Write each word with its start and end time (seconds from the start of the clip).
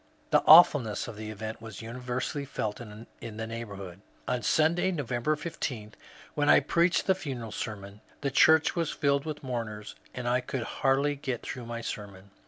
The 0.31 0.41
awfulness 0.47 1.07
of 1.07 1.15
the 1.15 1.29
event 1.29 1.61
was 1.61 1.83
universally 1.83 2.43
felt 2.43 2.81
in 2.81 3.05
the 3.21 3.45
neighbourhood. 3.45 4.01
On 4.27 4.41
Sunday, 4.41 4.89
November 4.91 5.35
16, 5.35 5.93
when 6.33 6.49
I 6.49 6.59
preached 6.59 7.05
the 7.05 7.13
funeral 7.13 7.51
sermon, 7.51 8.01
the 8.21 8.31
church 8.31 8.75
was 8.75 8.89
filled 8.89 9.25
with 9.25 9.43
mourners, 9.43 9.93
and 10.15 10.27
I 10.27 10.41
could 10.41 10.63
hardly 10.63 11.15
get 11.15 11.43
through 11.43 11.67
my 11.67 11.81
sermon. 11.81 12.31